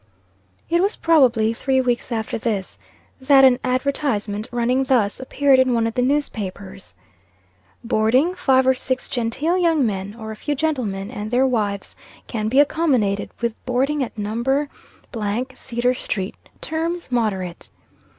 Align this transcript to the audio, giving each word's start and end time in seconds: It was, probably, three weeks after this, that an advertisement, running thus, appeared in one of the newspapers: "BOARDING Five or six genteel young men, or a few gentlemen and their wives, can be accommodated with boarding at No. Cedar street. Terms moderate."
It 0.67 0.81
was, 0.81 0.95
probably, 0.95 1.53
three 1.53 1.79
weeks 1.79 2.11
after 2.11 2.39
this, 2.39 2.79
that 3.21 3.45
an 3.45 3.59
advertisement, 3.63 4.49
running 4.51 4.85
thus, 4.85 5.19
appeared 5.19 5.59
in 5.59 5.75
one 5.75 5.85
of 5.85 5.93
the 5.93 6.01
newspapers: 6.01 6.95
"BOARDING 7.83 8.33
Five 8.33 8.65
or 8.65 8.73
six 8.73 9.07
genteel 9.07 9.59
young 9.59 9.85
men, 9.85 10.15
or 10.17 10.31
a 10.31 10.35
few 10.35 10.55
gentlemen 10.55 11.11
and 11.11 11.29
their 11.29 11.45
wives, 11.45 11.95
can 12.25 12.47
be 12.49 12.59
accommodated 12.59 13.29
with 13.41 13.53
boarding 13.67 14.03
at 14.03 14.17
No. 14.17 14.43
Cedar 15.53 15.93
street. 15.93 16.35
Terms 16.61 17.11
moderate." 17.11 17.69